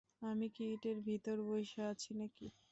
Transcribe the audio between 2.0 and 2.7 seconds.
নাকি।